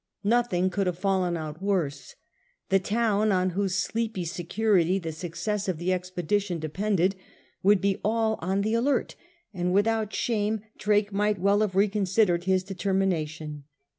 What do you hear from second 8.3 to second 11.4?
on the alert, and without shame Drake might